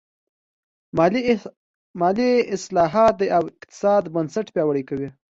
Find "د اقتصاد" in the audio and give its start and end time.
3.17-4.03